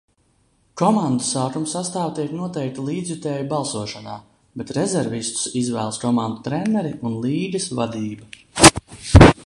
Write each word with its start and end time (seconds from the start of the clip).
Komandu 0.81 1.25
sākumsastāvi 1.31 2.15
tiek 2.19 2.31
noteikti 2.37 2.85
līdzjutēju 2.87 3.45
balsošanā, 3.51 4.15
bet 4.63 4.75
rezervistus 4.79 5.53
izvēlas 5.63 6.03
komandu 6.07 6.45
treneri 6.49 6.95
un 7.11 7.21
līgas 7.27 7.69
vadība. 7.81 9.35